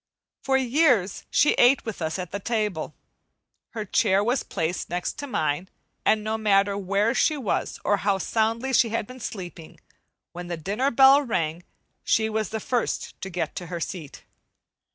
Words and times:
For 0.41 0.57
years 0.57 1.25
she 1.29 1.53
ate 1.59 1.85
with 1.85 2.01
us 2.01 2.17
at 2.17 2.31
the 2.31 2.39
table. 2.39 2.95
Her 3.75 3.85
chair 3.85 4.23
was 4.23 4.41
placed 4.41 4.89
next 4.89 5.19
to 5.19 5.27
mine, 5.27 5.69
and 6.03 6.23
no 6.23 6.39
matter 6.39 6.75
where 6.75 7.13
she 7.13 7.37
was 7.37 7.79
or 7.85 7.97
how 7.97 8.17
soundly 8.17 8.73
she 8.73 8.89
had 8.89 9.05
been 9.05 9.19
sleeping, 9.19 9.79
when 10.31 10.47
the 10.47 10.57
dinner 10.57 10.89
bell 10.89 11.21
rang 11.21 11.61
she 12.03 12.29
was 12.31 12.49
the 12.49 12.59
first 12.59 13.21
to 13.21 13.29
get 13.29 13.55
to 13.57 13.67
her 13.67 13.79
seat. 13.79 14.23